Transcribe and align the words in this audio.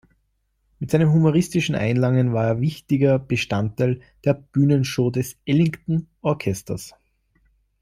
Mit 0.79 0.89
seinen 0.89 1.13
humoristischen 1.13 1.75
Einlagen 1.75 2.33
war 2.33 2.43
er 2.47 2.59
wichtiger 2.59 3.19
Bestandteil 3.19 4.01
der 4.25 4.33
Bühnenshow 4.33 5.11
des 5.11 5.37
Ellington-Orchesters. 5.45 6.95